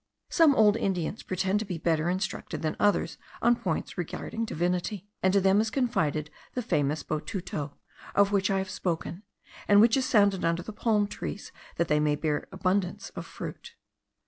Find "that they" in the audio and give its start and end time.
11.75-11.99